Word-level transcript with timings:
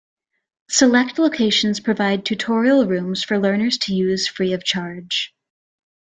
Select 0.67 1.19
locations 1.19 1.79
provide 1.79 2.25
tutorial 2.25 2.87
rooms 2.87 3.23
for 3.23 3.37
learners 3.37 3.77
to 3.83 3.93
use 3.93 4.27
free 4.27 4.51
of 4.53 4.63
charge. 4.63 5.35